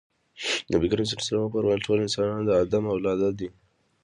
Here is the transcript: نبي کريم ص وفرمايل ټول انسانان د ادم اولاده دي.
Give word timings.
نبي 0.71 0.87
کريم 0.91 1.07
ص 1.27 1.29
وفرمايل 1.43 1.79
ټول 1.85 1.97
انسانان 2.05 2.41
د 2.45 2.49
ادم 2.63 2.83
اولاده 2.93 3.29
دي. 3.39 3.49